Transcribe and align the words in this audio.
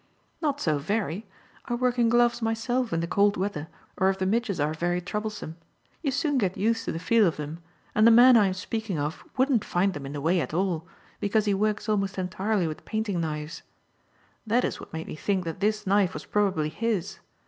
"Not 0.41 0.59
so 0.59 0.79
very. 0.79 1.27
I 1.65 1.75
work 1.75 1.99
in 1.99 2.09
gloves 2.09 2.41
myself 2.41 2.91
in 2.91 3.01
the 3.01 3.07
cold 3.07 3.37
weather 3.37 3.67
or 3.97 4.09
if 4.09 4.17
the 4.17 4.25
midges 4.25 4.59
are 4.59 4.73
very 4.73 4.99
troublesome. 4.99 5.57
You 6.01 6.09
soon 6.09 6.39
get 6.39 6.57
used 6.57 6.85
to 6.85 6.91
the 6.91 6.97
feel 6.97 7.27
of 7.27 7.37
them; 7.37 7.61
and 7.93 8.07
the 8.07 8.09
man 8.09 8.35
I 8.35 8.47
am 8.47 8.55
speaking 8.55 8.97
of 8.97 9.23
wouldn't 9.37 9.63
find 9.63 9.93
them 9.93 10.07
in 10.07 10.13
the 10.13 10.19
way 10.19 10.41
at 10.41 10.55
all 10.55 10.87
because 11.19 11.45
he 11.45 11.53
works 11.53 11.87
almost 11.87 12.17
entirely 12.17 12.65
with 12.67 12.83
painting 12.83 13.21
knives. 13.21 13.61
That 14.47 14.65
is 14.65 14.79
what 14.79 14.91
made 14.91 15.05
me 15.05 15.13
think 15.15 15.43
that 15.43 15.59
this 15.59 15.85
knife 15.85 16.15
was 16.15 16.25
probably 16.25 16.69
his. 16.69 17.19